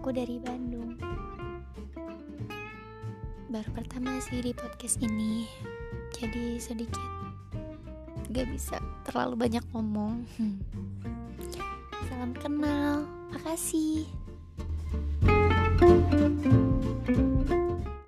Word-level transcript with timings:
aku 0.00 0.16
dari 0.16 0.40
Bandung. 0.40 0.96
Baru 3.52 3.68
pertama 3.76 4.16
sih 4.24 4.40
di 4.40 4.56
podcast 4.56 4.96
ini, 5.04 5.44
jadi 6.16 6.56
sedikit 6.56 7.04
gak 8.32 8.48
bisa 8.48 8.80
terlalu 9.04 9.44
banyak 9.44 9.64
ngomong. 9.76 10.24
Hmm. 10.40 10.56
Salam 12.08 12.32
kenal, 12.32 13.04
makasih. 13.28 14.08